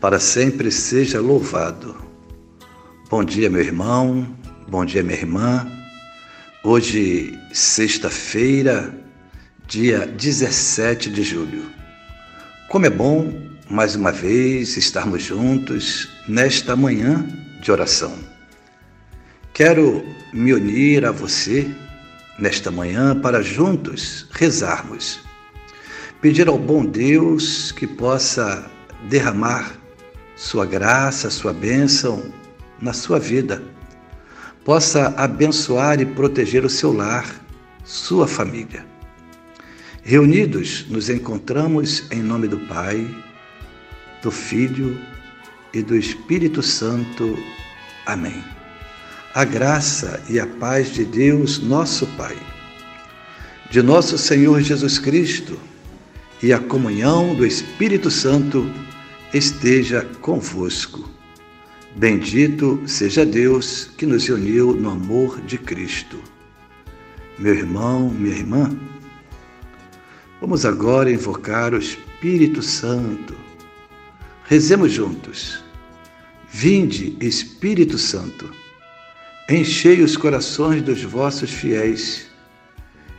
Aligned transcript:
para 0.00 0.18
sempre 0.18 0.72
seja 0.72 1.20
louvado. 1.20 1.94
Bom 3.10 3.22
dia, 3.22 3.50
meu 3.50 3.60
irmão, 3.60 4.26
bom 4.66 4.84
dia, 4.84 5.02
minha 5.02 5.18
irmã. 5.18 5.70
Hoje, 6.64 7.38
sexta-feira, 7.52 8.94
dia 9.68 10.06
17 10.06 11.10
de 11.10 11.22
julho. 11.22 11.64
Como 12.70 12.86
é 12.86 12.90
bom, 12.90 13.30
mais 13.68 13.94
uma 13.94 14.10
vez, 14.10 14.76
estarmos 14.78 15.22
juntos 15.22 16.08
nesta 16.26 16.74
manhã 16.74 17.26
de 17.60 17.70
oração. 17.70 18.14
Quero 19.52 20.02
me 20.32 20.54
unir 20.54 21.04
a 21.04 21.12
você 21.12 21.70
nesta 22.38 22.70
manhã 22.70 23.20
para 23.20 23.42
juntos 23.42 24.26
rezarmos. 24.30 25.20
Pedir 26.22 26.48
ao 26.48 26.58
bom 26.58 26.86
Deus 26.86 27.70
que 27.70 27.86
possa 27.86 28.70
derramar 29.08 29.79
sua 30.40 30.64
graça, 30.64 31.28
sua 31.28 31.52
bênção 31.52 32.32
na 32.80 32.94
sua 32.94 33.20
vida. 33.20 33.62
Possa 34.64 35.08
abençoar 35.18 36.00
e 36.00 36.06
proteger 36.06 36.64
o 36.64 36.70
seu 36.70 36.94
lar, 36.94 37.26
sua 37.84 38.26
família. 38.26 38.86
Reunidos, 40.02 40.86
nos 40.88 41.10
encontramos 41.10 42.10
em 42.10 42.22
nome 42.22 42.48
do 42.48 42.58
Pai, 42.60 43.06
do 44.22 44.30
Filho 44.30 44.98
e 45.74 45.82
do 45.82 45.94
Espírito 45.94 46.62
Santo. 46.62 47.38
Amém. 48.06 48.42
A 49.34 49.44
graça 49.44 50.22
e 50.26 50.40
a 50.40 50.46
paz 50.46 50.90
de 50.90 51.04
Deus, 51.04 51.58
nosso 51.58 52.06
Pai, 52.16 52.36
de 53.70 53.82
nosso 53.82 54.16
Senhor 54.16 54.62
Jesus 54.62 54.98
Cristo 54.98 55.60
e 56.42 56.50
a 56.50 56.58
comunhão 56.58 57.34
do 57.34 57.44
Espírito 57.44 58.10
Santo 58.10 58.66
esteja 59.32 60.02
convosco. 60.20 61.08
Bendito 61.96 62.80
seja 62.86 63.24
Deus 63.24 63.90
que 63.96 64.06
nos 64.06 64.28
uniu 64.28 64.74
no 64.74 64.90
amor 64.90 65.40
de 65.40 65.58
Cristo. 65.58 66.18
Meu 67.38 67.54
irmão, 67.54 68.10
minha 68.10 68.36
irmã, 68.36 68.78
vamos 70.40 70.64
agora 70.64 71.10
invocar 71.10 71.74
o 71.74 71.78
Espírito 71.78 72.62
Santo. 72.62 73.34
Rezemos 74.44 74.92
juntos. 74.92 75.62
Vinde, 76.52 77.16
Espírito 77.20 77.96
Santo, 77.96 78.50
enchei 79.48 80.02
os 80.02 80.16
corações 80.16 80.82
dos 80.82 81.02
vossos 81.04 81.50
fiéis 81.50 82.28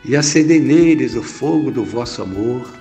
e 0.04 0.16
acendei 0.16 0.60
neles 0.60 1.16
o 1.16 1.24
fogo 1.24 1.72
do 1.72 1.84
vosso 1.84 2.22
amor. 2.22 2.81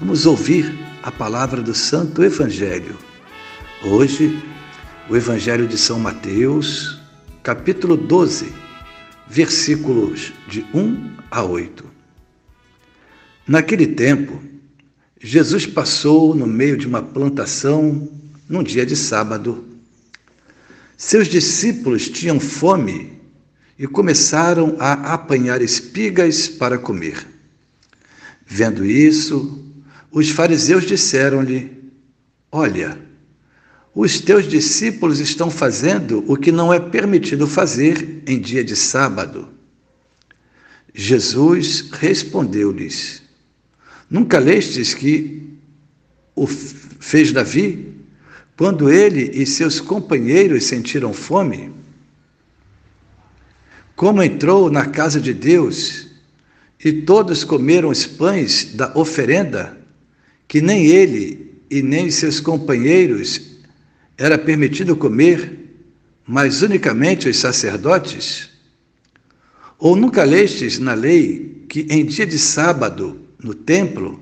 Vamos 0.00 0.26
ouvir 0.26 0.78
a 1.02 1.10
palavra 1.10 1.60
do 1.60 1.74
Santo 1.74 2.22
Evangelho. 2.22 2.96
Hoje, 3.82 4.40
o 5.10 5.16
Evangelho 5.16 5.66
de 5.66 5.76
São 5.76 5.98
Mateus, 5.98 7.00
capítulo 7.42 7.96
12, 7.96 8.52
versículos 9.26 10.32
de 10.46 10.64
1 10.72 11.16
a 11.28 11.42
8. 11.42 11.84
Naquele 13.44 13.88
tempo, 13.88 14.40
Jesus 15.20 15.66
passou 15.66 16.32
no 16.32 16.46
meio 16.46 16.76
de 16.76 16.86
uma 16.86 17.02
plantação 17.02 18.08
num 18.48 18.62
dia 18.62 18.86
de 18.86 18.94
sábado. 18.94 19.64
Seus 20.96 21.26
discípulos 21.26 22.08
tinham 22.08 22.38
fome 22.38 23.20
e 23.76 23.84
começaram 23.88 24.76
a 24.78 25.14
apanhar 25.14 25.60
espigas 25.60 26.46
para 26.46 26.78
comer. 26.78 27.26
Vendo 28.46 28.84
isso, 28.84 29.64
os 30.10 30.30
fariseus 30.30 30.84
disseram-lhe: 30.84 31.72
Olha, 32.50 32.98
os 33.94 34.20
teus 34.20 34.46
discípulos 34.46 35.20
estão 35.20 35.50
fazendo 35.50 36.24
o 36.30 36.36
que 36.36 36.52
não 36.52 36.72
é 36.72 36.78
permitido 36.78 37.46
fazer 37.46 38.22
em 38.26 38.40
dia 38.40 38.64
de 38.64 38.76
sábado. 38.76 39.48
Jesus 40.94 41.90
respondeu-lhes: 41.92 43.22
Nunca 44.10 44.38
lestes 44.38 44.94
que 44.94 45.58
o 46.34 46.46
fez 46.46 47.32
Davi 47.32 47.94
quando 48.56 48.90
ele 48.90 49.30
e 49.34 49.46
seus 49.46 49.80
companheiros 49.80 50.64
sentiram 50.64 51.12
fome? 51.12 51.72
Como 53.94 54.22
entrou 54.22 54.70
na 54.70 54.86
casa 54.86 55.20
de 55.20 55.34
Deus 55.34 56.06
e 56.84 56.92
todos 56.92 57.44
comeram 57.44 57.88
os 57.88 58.06
pães 58.06 58.74
da 58.74 58.96
oferenda 58.96 59.76
que 60.48 60.62
nem 60.62 60.86
ele 60.86 61.62
e 61.70 61.82
nem 61.82 62.10
seus 62.10 62.40
companheiros 62.40 63.58
era 64.16 64.38
permitido 64.38 64.96
comer, 64.96 65.58
mas 66.26 66.62
unicamente 66.62 67.28
os 67.28 67.36
sacerdotes? 67.36 68.48
Ou 69.78 69.94
nunca 69.94 70.24
lestes 70.24 70.78
na 70.78 70.94
lei 70.94 71.64
que 71.68 71.86
em 71.90 72.04
dia 72.04 72.26
de 72.26 72.38
sábado, 72.38 73.20
no 73.38 73.54
templo, 73.54 74.20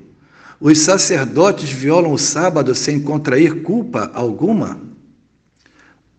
os 0.60 0.78
sacerdotes 0.78 1.70
violam 1.70 2.12
o 2.12 2.18
sábado 2.18 2.74
sem 2.74 3.00
contrair 3.00 3.62
culpa 3.62 4.10
alguma? 4.12 4.80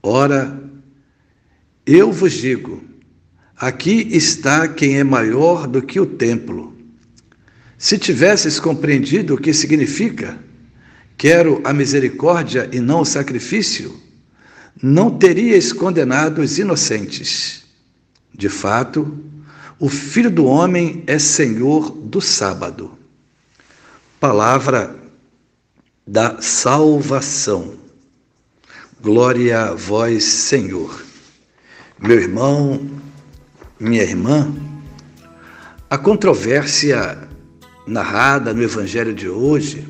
Ora, 0.01 0.63
eu 1.85 2.11
vos 2.11 2.33
digo: 2.33 2.81
aqui 3.57 4.07
está 4.11 4.67
quem 4.67 4.97
é 4.97 5.03
maior 5.03 5.67
do 5.67 5.81
que 5.81 5.99
o 5.99 6.05
templo. 6.05 6.76
Se 7.77 7.97
tivesses 7.97 8.59
compreendido 8.59 9.35
o 9.35 9.37
que 9.37 9.53
significa, 9.53 10.39
quero 11.15 11.61
a 11.63 11.71
misericórdia 11.71 12.67
e 12.71 12.79
não 12.79 13.01
o 13.01 13.05
sacrifício, 13.05 13.95
não 14.81 15.15
terias 15.15 15.71
condenado 15.71 16.41
os 16.41 16.57
inocentes. 16.57 17.63
De 18.33 18.49
fato, 18.49 19.19
o 19.79 19.89
Filho 19.89 20.31
do 20.31 20.45
Homem 20.45 21.03
é 21.05 21.19
Senhor 21.19 21.91
do 21.91 22.19
sábado. 22.19 22.97
Palavra 24.19 24.95
da 26.05 26.41
salvação. 26.41 27.75
Glória 28.99 29.65
a 29.65 29.73
vós, 29.75 30.23
Senhor. 30.23 31.03
Meu 31.99 32.19
irmão, 32.19 32.89
minha 33.79 34.01
irmã, 34.01 34.51
a 35.87 35.97
controvérsia 35.97 37.26
narrada 37.87 38.53
no 38.53 38.61
Evangelho 38.61 39.13
de 39.13 39.29
hoje 39.29 39.87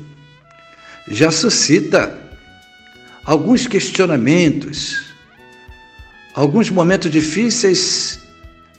já 1.10 1.30
suscita 1.30 2.18
alguns 3.24 3.66
questionamentos, 3.66 5.02
alguns 6.34 6.70
momentos 6.70 7.10
difíceis 7.10 8.20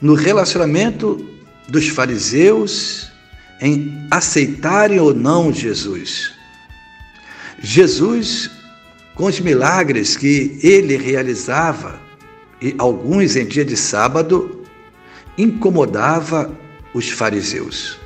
no 0.00 0.14
relacionamento 0.14 1.24
dos 1.68 1.88
fariseus 1.88 3.10
em 3.60 4.06
aceitarem 4.10 4.98
ou 4.98 5.14
não 5.14 5.52
Jesus. 5.52 6.32
Jesus, 7.62 8.50
com 9.14 9.26
os 9.26 9.38
milagres 9.38 10.16
que 10.16 10.58
ele 10.62 10.96
realizava, 10.96 12.00
e 12.60 12.74
alguns 12.78 13.36
em 13.36 13.46
dia 13.46 13.64
de 13.64 13.76
sábado, 13.76 14.64
incomodava 15.36 16.50
os 16.94 17.08
fariseus. 17.10 17.99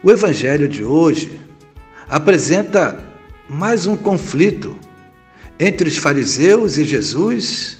O 0.00 0.12
Evangelho 0.12 0.68
de 0.68 0.84
hoje 0.84 1.40
apresenta 2.08 3.02
mais 3.48 3.84
um 3.84 3.96
conflito 3.96 4.78
entre 5.58 5.88
os 5.88 5.96
fariseus 5.96 6.78
e 6.78 6.84
Jesus 6.84 7.78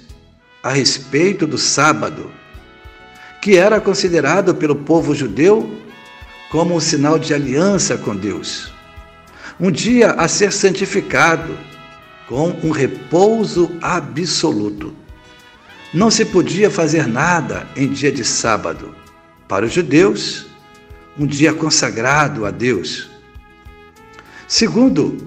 a 0.61 0.71
respeito 0.71 1.47
do 1.47 1.57
sábado, 1.57 2.29
que 3.41 3.55
era 3.55 3.79
considerado 3.79 4.53
pelo 4.53 4.75
povo 4.75 5.15
judeu 5.15 5.79
como 6.51 6.75
um 6.75 6.79
sinal 6.81 7.17
de 7.17 7.33
aliança 7.33 7.97
com 7.97 8.13
Deus. 8.13 8.73
Um 9.57 9.71
dia 9.71 10.11
a 10.11 10.27
ser 10.27 10.51
santificado 10.51 11.57
com 12.27 12.49
um 12.61 12.71
repouso 12.71 13.71
absoluto. 13.81 14.93
Não 15.93 16.11
se 16.11 16.25
podia 16.25 16.69
fazer 16.69 17.07
nada 17.07 17.65
em 17.77 17.87
dia 17.87 18.11
de 18.11 18.25
sábado. 18.25 18.93
Para 19.47 19.65
os 19.65 19.71
judeus, 19.71 20.48
um 21.17 21.25
dia 21.25 21.53
consagrado 21.53 22.45
a 22.45 22.51
Deus. 22.51 23.09
Segundo 24.47 25.17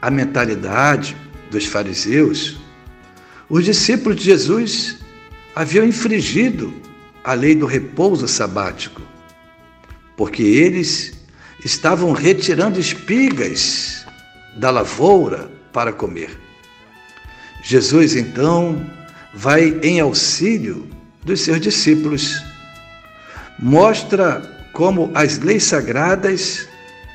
a 0.00 0.10
mentalidade 0.10 1.16
dos 1.50 1.66
fariseus, 1.66 2.58
os 3.48 3.64
discípulos 3.64 4.18
de 4.18 4.24
Jesus 4.24 4.98
haviam 5.54 5.84
infringido 5.84 6.72
a 7.24 7.34
lei 7.34 7.54
do 7.54 7.66
repouso 7.66 8.26
sabático, 8.26 9.02
porque 10.16 10.42
eles 10.42 11.12
estavam 11.64 12.12
retirando 12.12 12.80
espigas 12.80 14.06
da 14.56 14.70
lavoura 14.70 15.50
para 15.72 15.92
comer. 15.92 16.38
Jesus 17.62 18.16
então 18.16 18.84
vai 19.34 19.78
em 19.82 20.00
auxílio 20.00 20.88
dos 21.24 21.40
seus 21.40 21.60
discípulos. 21.60 22.42
Mostra 23.58 24.59
como 24.72 25.10
as 25.14 25.38
leis 25.38 25.64
sagradas 25.64 26.68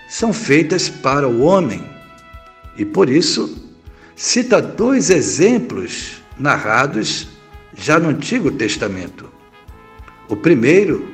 são 0.08 0.32
feitas 0.32 0.90
para 0.90 1.28
o 1.28 1.42
homem 1.42 1.96
e 2.78 2.84
por 2.84 3.10
isso 3.10 3.74
cita 4.16 4.62
dois 4.62 5.10
exemplos 5.10 6.22
narrados 6.38 7.28
já 7.76 8.00
no 8.00 8.10
Antigo 8.10 8.52
Testamento. 8.52 9.30
O 10.28 10.36
primeiro, 10.36 11.08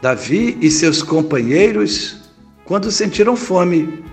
Davi 0.00 0.58
e 0.60 0.70
seus 0.70 1.02
companheiros, 1.02 2.30
quando 2.64 2.90
sentiram 2.90 3.36
fome, 3.36 4.04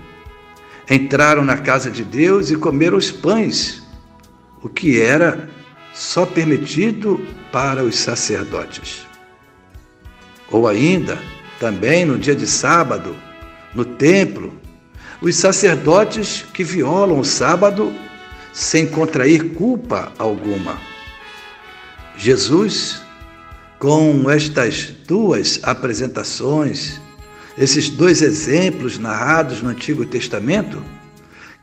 entraram 0.88 1.44
na 1.44 1.56
casa 1.56 1.90
de 1.90 2.04
Deus 2.04 2.50
e 2.50 2.56
comeram 2.56 2.96
os 2.96 3.10
pães, 3.10 3.82
o 4.62 4.68
que 4.68 5.00
era 5.00 5.48
só 5.92 6.24
permitido 6.24 7.24
para 7.52 7.82
os 7.84 7.98
sacerdotes. 7.98 9.06
Ou 10.50 10.66
ainda, 10.66 11.18
também 11.60 12.06
no 12.06 12.18
dia 12.18 12.34
de 12.34 12.46
sábado, 12.46 13.14
no 13.74 13.84
templo, 13.84 14.58
os 15.20 15.36
sacerdotes 15.36 16.42
que 16.54 16.64
violam 16.64 17.20
o 17.20 17.24
sábado 17.24 17.92
sem 18.50 18.86
contrair 18.86 19.52
culpa 19.52 20.10
alguma. 20.18 20.80
Jesus, 22.16 23.02
com 23.78 24.30
estas 24.30 24.86
duas 25.06 25.60
apresentações, 25.62 26.98
esses 27.58 27.90
dois 27.90 28.22
exemplos 28.22 28.98
narrados 28.98 29.60
no 29.60 29.68
Antigo 29.68 30.06
Testamento, 30.06 30.82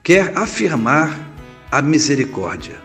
quer 0.04 0.38
afirmar 0.38 1.20
a 1.72 1.82
misericórdia. 1.82 2.80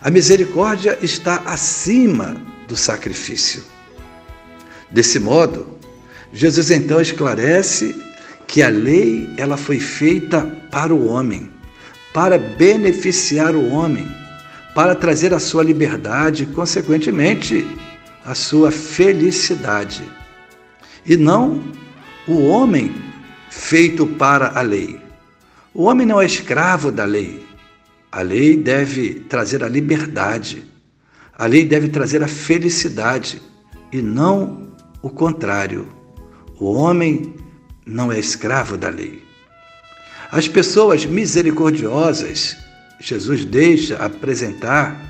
A 0.00 0.10
misericórdia 0.10 0.96
está 1.02 1.42
acima 1.44 2.36
do 2.68 2.76
sacrifício. 2.76 3.64
Desse 4.90 5.18
modo, 5.18 5.75
Jesus 6.32 6.70
então 6.70 7.00
esclarece 7.00 7.94
que 8.46 8.62
a 8.62 8.68
lei 8.68 9.28
ela 9.36 9.56
foi 9.56 9.80
feita 9.80 10.42
para 10.70 10.94
o 10.94 11.06
homem, 11.06 11.50
para 12.12 12.38
beneficiar 12.38 13.54
o 13.54 13.68
homem, 13.70 14.06
para 14.74 14.94
trazer 14.94 15.32
a 15.34 15.38
sua 15.38 15.62
liberdade 15.62 16.44
e, 16.44 16.46
consequentemente, 16.46 17.66
a 18.24 18.34
sua 18.34 18.70
felicidade. 18.70 20.02
E 21.04 21.16
não 21.16 21.62
o 22.26 22.46
homem 22.46 22.94
feito 23.50 24.06
para 24.06 24.58
a 24.58 24.62
lei. 24.62 25.00
O 25.72 25.84
homem 25.84 26.06
não 26.06 26.20
é 26.20 26.26
escravo 26.26 26.90
da 26.90 27.04
lei. 27.04 27.46
A 28.10 28.22
lei 28.22 28.56
deve 28.56 29.14
trazer 29.28 29.62
a 29.62 29.68
liberdade. 29.68 30.64
A 31.38 31.46
lei 31.46 31.64
deve 31.64 31.88
trazer 31.88 32.22
a 32.22 32.28
felicidade 32.28 33.40
e 33.92 34.00
não 34.00 34.72
o 35.02 35.10
contrário. 35.10 35.95
O 36.58 36.72
homem 36.72 37.34
não 37.84 38.10
é 38.10 38.18
escravo 38.18 38.76
da 38.76 38.88
lei. 38.88 39.22
As 40.30 40.48
pessoas 40.48 41.04
misericordiosas, 41.04 42.56
Jesus 42.98 43.44
deixa 43.44 43.96
apresentar, 43.96 45.00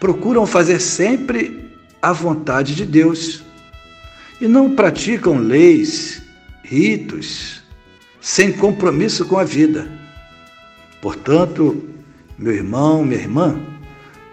procuram 0.00 0.46
fazer 0.46 0.80
sempre 0.80 1.70
a 2.02 2.12
vontade 2.12 2.74
de 2.74 2.84
Deus 2.84 3.42
e 4.40 4.46
não 4.46 4.74
praticam 4.74 5.38
leis, 5.38 6.20
ritos, 6.62 7.62
sem 8.20 8.52
compromisso 8.52 9.24
com 9.24 9.38
a 9.38 9.44
vida. 9.44 9.88
Portanto, 11.00 11.88
meu 12.36 12.52
irmão, 12.52 13.04
minha 13.04 13.20
irmã, 13.20 13.58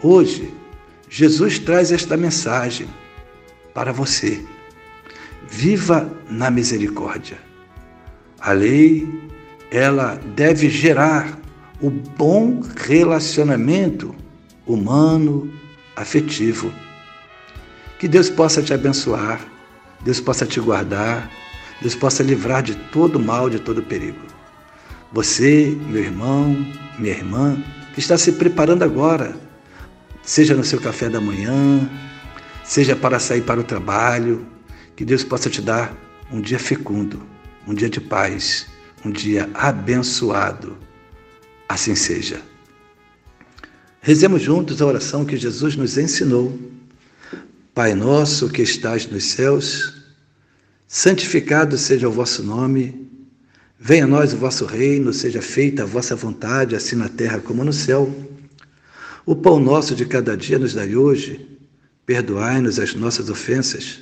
hoje 0.01 0.51
Jesus 1.09 1.59
traz 1.59 1.91
esta 1.91 2.17
mensagem 2.17 2.87
para 3.73 3.93
você. 3.93 4.43
Viva 5.55 6.11
na 6.31 6.49
misericórdia. 6.49 7.37
A 8.41 8.53
lei, 8.53 9.07
ela 9.69 10.19
deve 10.35 10.67
gerar 10.67 11.37
o 11.79 11.91
bom 11.91 12.59
relacionamento 12.75 14.15
humano, 14.65 15.53
afetivo. 15.95 16.73
Que 17.99 18.07
Deus 18.07 18.31
possa 18.31 18.63
te 18.63 18.73
abençoar, 18.73 19.41
Deus 20.03 20.19
possa 20.19 20.43
te 20.43 20.59
guardar, 20.59 21.29
Deus 21.79 21.93
possa 21.93 22.23
livrar 22.23 22.63
de 22.63 22.73
todo 22.91 23.19
mal, 23.19 23.47
de 23.47 23.59
todo 23.59 23.83
perigo. 23.83 24.25
Você, 25.11 25.77
meu 25.87 26.01
irmão, 26.01 26.65
minha 26.97 27.13
irmã, 27.13 27.63
que 27.93 27.99
está 27.99 28.17
se 28.17 28.31
preparando 28.31 28.81
agora, 28.81 29.35
seja 30.23 30.55
no 30.55 30.63
seu 30.63 30.81
café 30.81 31.09
da 31.09 31.21
manhã, 31.21 31.87
seja 32.63 32.95
para 32.95 33.19
sair 33.19 33.43
para 33.43 33.59
o 33.59 33.63
trabalho, 33.63 34.47
que 34.95 35.05
Deus 35.05 35.23
possa 35.23 35.49
te 35.49 35.61
dar 35.61 35.95
um 36.31 36.41
dia 36.41 36.59
fecundo, 36.59 37.21
um 37.67 37.73
dia 37.73 37.89
de 37.89 38.01
paz, 38.01 38.67
um 39.05 39.11
dia 39.11 39.49
abençoado. 39.53 40.77
Assim 41.67 41.95
seja. 41.95 42.41
Rezemos 44.01 44.41
juntos 44.41 44.81
a 44.81 44.85
oração 44.85 45.25
que 45.25 45.37
Jesus 45.37 45.75
nos 45.75 45.97
ensinou. 45.97 46.59
Pai 47.73 47.95
nosso 47.95 48.49
que 48.49 48.61
estás 48.61 49.07
nos 49.07 49.23
céus, 49.23 49.93
santificado 50.87 51.77
seja 51.77 52.07
o 52.07 52.11
vosso 52.11 52.43
nome. 52.43 53.09
Venha 53.79 54.03
a 54.03 54.07
nós 54.07 54.33
o 54.33 54.37
vosso 54.37 54.65
reino, 54.65 55.11
seja 55.11 55.41
feita 55.41 55.83
a 55.83 55.85
vossa 55.85 56.15
vontade, 56.15 56.75
assim 56.75 56.95
na 56.95 57.09
terra 57.09 57.39
como 57.39 57.63
no 57.63 57.73
céu. 57.73 58.13
O 59.25 59.35
pão 59.35 59.59
nosso 59.59 59.95
de 59.95 60.05
cada 60.05 60.35
dia 60.35 60.59
nos 60.59 60.73
dai 60.73 60.95
hoje. 60.95 61.57
Perdoai-nos 62.05 62.79
as 62.79 62.93
nossas 62.93 63.29
ofensas, 63.29 64.01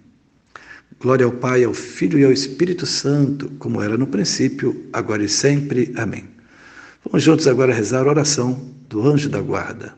Glória 1.01 1.25
ao 1.25 1.31
Pai, 1.31 1.63
ao 1.63 1.73
Filho 1.73 2.19
e 2.19 2.23
ao 2.23 2.31
Espírito 2.31 2.85
Santo, 2.85 3.49
como 3.57 3.81
era 3.81 3.97
no 3.97 4.05
princípio, 4.05 4.85
agora 4.93 5.23
e 5.23 5.27
sempre. 5.27 5.91
Amém. 5.97 6.25
Vamos 7.03 7.23
juntos 7.23 7.47
agora 7.47 7.73
rezar 7.73 8.05
a 8.05 8.11
oração 8.11 8.71
do 8.87 9.07
anjo 9.07 9.27
da 9.27 9.41
guarda. 9.41 9.95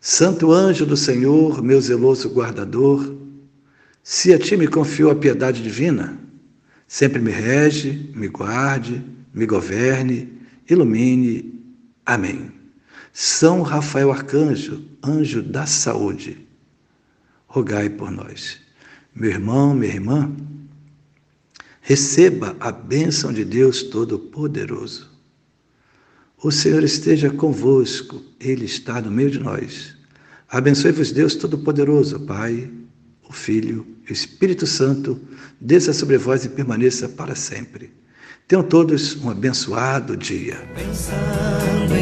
Santo 0.00 0.52
anjo 0.52 0.86
do 0.86 0.96
Senhor, 0.96 1.60
meu 1.60 1.80
zeloso 1.80 2.28
guardador, 2.28 3.16
se 4.04 4.32
a 4.32 4.38
ti 4.38 4.56
me 4.56 4.68
confiou 4.68 5.10
a 5.10 5.16
piedade 5.16 5.60
divina, 5.60 6.16
sempre 6.86 7.20
me 7.20 7.32
rege, 7.32 8.08
me 8.14 8.28
guarde, 8.28 9.02
me 9.34 9.44
governe, 9.44 10.32
ilumine 10.70 11.52
Amém. 12.06 12.52
São 13.12 13.62
Rafael 13.62 14.12
Arcanjo, 14.12 14.84
anjo 15.04 15.42
da 15.42 15.66
saúde, 15.66 16.46
rogai 17.48 17.88
por 17.88 18.12
nós. 18.12 18.65
Meu 19.16 19.30
irmão, 19.30 19.74
minha 19.74 19.92
irmã, 19.92 20.30
receba 21.80 22.54
a 22.60 22.70
bênção 22.70 23.32
de 23.32 23.44
Deus 23.44 23.82
Todo-Poderoso. 23.82 25.10
O 26.42 26.52
Senhor 26.52 26.84
esteja 26.84 27.30
convosco, 27.30 28.22
Ele 28.38 28.66
está 28.66 29.00
no 29.00 29.10
meio 29.10 29.30
de 29.30 29.40
nós. 29.40 29.96
Abençoe-vos 30.48 31.10
Deus 31.10 31.34
Todo-Poderoso, 31.34 32.20
Pai, 32.20 32.70
o 33.28 33.32
Filho 33.32 33.96
o 34.08 34.12
Espírito 34.12 34.66
Santo, 34.66 35.20
desça 35.60 35.92
sobre 35.92 36.16
vós 36.16 36.44
e 36.44 36.48
permaneça 36.48 37.08
para 37.08 37.34
sempre. 37.34 37.92
Tenham 38.46 38.62
todos 38.62 39.16
um 39.16 39.30
abençoado 39.30 40.16
dia. 40.16 40.56
Pensando 40.74 41.95